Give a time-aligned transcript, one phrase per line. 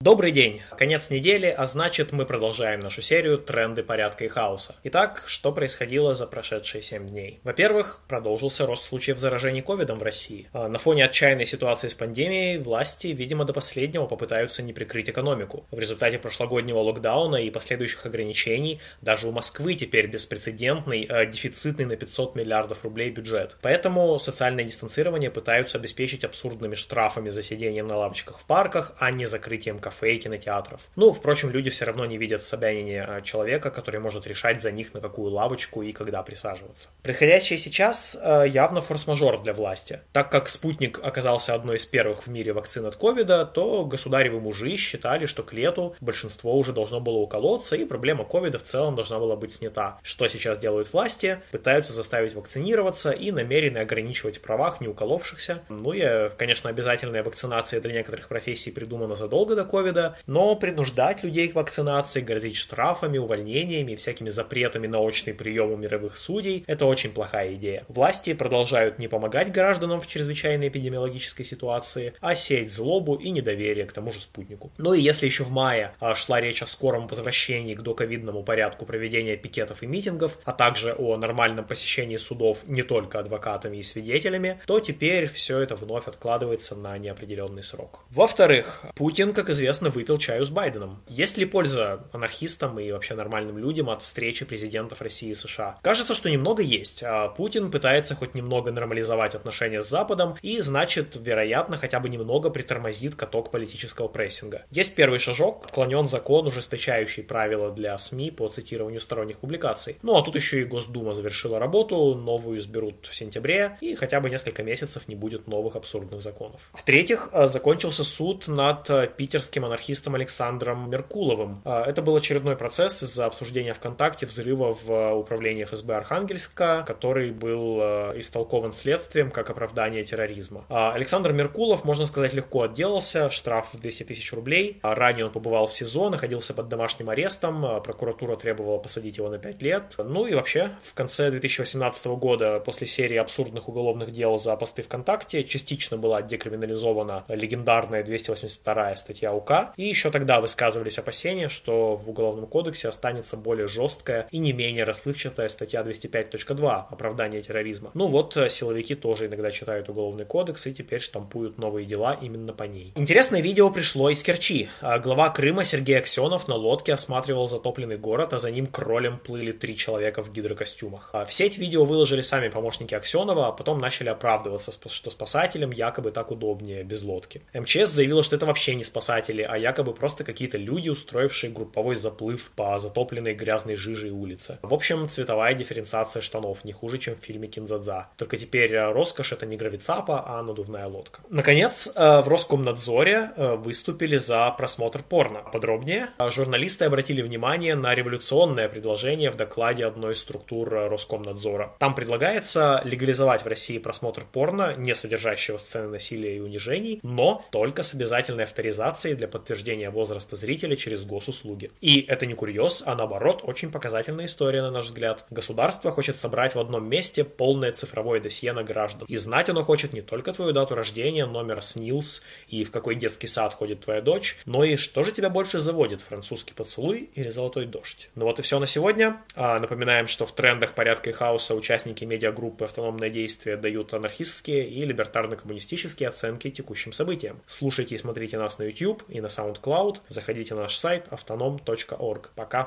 [0.00, 0.62] Добрый день!
[0.76, 4.76] Конец недели, а значит мы продолжаем нашу серию «Тренды порядка и хаоса».
[4.84, 7.40] Итак, что происходило за прошедшие 7 дней?
[7.42, 10.48] Во-первых, продолжился рост случаев заражений ковидом в России.
[10.52, 15.66] А, на фоне отчаянной ситуации с пандемией власти, видимо, до последнего попытаются не прикрыть экономику.
[15.72, 21.96] В результате прошлогоднего локдауна и последующих ограничений даже у Москвы теперь беспрецедентный, э, дефицитный на
[21.96, 23.56] 500 миллиардов рублей бюджет.
[23.62, 29.26] Поэтому социальное дистанцирование пытаются обеспечить абсурдными штрафами за сидением на лавочках в парках, а не
[29.26, 30.82] закрытием кафе и кинотеатров.
[30.96, 34.70] Ну, впрочем, люди все равно не видят в Собянине а, человека, который может решать за
[34.70, 36.88] них, на какую лавочку и когда присаживаться.
[37.02, 40.00] Происходящее сейчас а, явно форс-мажор для власти.
[40.12, 44.76] Так как «Спутник» оказался одной из первых в мире вакцин от ковида, то государевы мужи
[44.76, 49.18] считали, что к лету большинство уже должно было уколоться, и проблема ковида в целом должна
[49.18, 49.98] была быть снята.
[50.02, 51.40] Что сейчас делают власти?
[51.50, 55.62] Пытаются заставить вакцинироваться и намерены ограничивать в правах не уколовшихся.
[55.70, 61.22] Ну и, конечно, обязательная вакцинация для некоторых профессий придумана задолго до ковида, ковида, но принуждать
[61.22, 66.86] людей к вакцинации, грозить штрафами, увольнениями всякими запретами на очный прием у мировых судей– это
[66.86, 67.84] очень плохая идея.
[67.88, 73.92] Власти продолжают не помогать гражданам в чрезвычайной эпидемиологической ситуации, а сеять злобу и недоверие к
[73.92, 74.70] тому же спутнику.
[74.78, 78.84] Ну и если еще в мае а, шла речь о скором возвращении к доковидному порядку
[78.86, 84.60] проведения пикетов и митингов, а также о нормальном посещении судов не только адвокатами и свидетелями,
[84.66, 88.00] то теперь все это вновь откладывается на неопределенный срок.
[88.10, 91.02] Во-вторых, Путин, как известно, известно, выпил чаю с Байденом.
[91.08, 95.78] Есть ли польза анархистам и вообще нормальным людям от встречи президентов России и США?
[95.82, 97.02] Кажется, что немного есть.
[97.02, 102.48] А Путин пытается хоть немного нормализовать отношения с Западом и, значит, вероятно, хотя бы немного
[102.48, 104.62] притормозит каток политического прессинга.
[104.70, 109.98] Есть первый шажок, отклонен закон, ужесточающий правила для СМИ по цитированию сторонних публикаций.
[110.02, 114.30] Ну а тут еще и Госдума завершила работу, новую изберут в сентябре, и хотя бы
[114.30, 116.70] несколько месяцев не будет новых абсурдных законов.
[116.72, 121.62] В-третьих, а, закончился суд над а, питерским российским анархистом Александром Меркуловым.
[121.64, 127.78] А, это был очередной процесс из-за обсуждения ВКонтакте взрыва в управлении ФСБ Архангельска, который был
[127.80, 130.64] а, истолкован следствием как оправдание терроризма.
[130.68, 134.78] А, Александр Меркулов, можно сказать, легко отделался, штраф в 200 тысяч рублей.
[134.82, 139.62] Ранее он побывал в СИЗО, находился под домашним арестом, прокуратура требовала посадить его на 5
[139.62, 139.82] лет.
[139.98, 145.44] Ну и вообще, в конце 2018 года, после серии абсурдных уголовных дел за посты ВКонтакте,
[145.44, 152.08] частично была декриминализована легендарная 282 статья УК УК, и еще тогда высказывались опасения, что в
[152.08, 157.90] Уголовном кодексе останется более жесткая и не менее расплывчатая статья 205.2 «Оправдание терроризма».
[157.94, 162.52] Ну вот, э, силовики тоже иногда читают Уголовный кодекс и теперь штампуют новые дела именно
[162.52, 162.92] по ней.
[162.96, 164.68] Интересное видео пришло из Керчи.
[164.80, 169.52] А глава Крыма Сергей Аксенов на лодке осматривал затопленный город, а за ним кролем плыли
[169.52, 171.10] три человека в гидрокостюмах.
[171.12, 176.10] А в сеть видео выложили сами помощники Аксенова, а потом начали оправдываться, что спасателям якобы
[176.10, 177.42] так удобнее без лодки.
[177.54, 181.96] МЧС заявила, что это вообще не спасатели, спасатели, а якобы просто какие-то люди, устроившие групповой
[181.96, 184.58] заплыв по затопленной грязной жиже улице.
[184.62, 188.08] В общем, цветовая дифференциация штанов не хуже, чем в фильме Кинзадза.
[188.16, 191.20] Только теперь э, роскошь это не гравицапа, а надувная лодка.
[191.30, 195.40] Наконец, э, в Роскомнадзоре э, выступили за просмотр порно.
[195.52, 201.74] Подробнее, журналисты обратили внимание на революционное предложение в докладе одной из структур Роскомнадзора.
[201.78, 207.82] Там предлагается легализовать в России просмотр порно, не содержащего сцены насилия и унижений, но только
[207.82, 211.70] с обязательной авторизацией для подтверждения возраста зрителя через госуслуги.
[211.80, 215.24] И это не курьез, а наоборот очень показательная история, на наш взгляд.
[215.30, 219.06] Государство хочет собрать в одном месте полное цифровое досье на граждан.
[219.08, 223.26] И знать оно хочет не только твою дату рождения, номер СНИЛС и в какой детский
[223.26, 227.66] сад ходит твоя дочь, но и что же тебя больше заводит, французский поцелуй или золотой
[227.66, 228.10] дождь.
[228.14, 229.22] Ну вот и все на сегодня.
[229.34, 234.84] А, напоминаем, что в трендах порядка и хаоса участники медиагруппы «Автономное действие» дают анархистские и
[234.84, 237.40] либертарно-коммунистические оценки текущим событиям.
[237.46, 240.00] Слушайте и смотрите нас на YouTube и на SoundCloud.
[240.08, 242.26] Заходите на наш сайт autonom.org.
[242.34, 242.66] Пока!